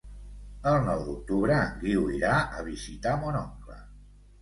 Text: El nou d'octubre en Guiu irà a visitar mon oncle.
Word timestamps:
El 0.71 0.77
nou 0.87 1.03
d'octubre 1.09 1.59
en 1.67 1.77
Guiu 1.85 2.09
irà 2.17 2.35
a 2.59 2.67
visitar 2.73 3.17
mon 3.25 3.43
oncle. 3.47 3.83